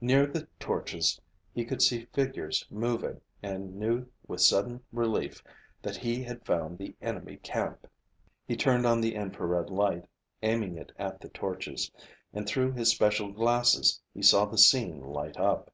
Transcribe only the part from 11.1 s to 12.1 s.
the torches,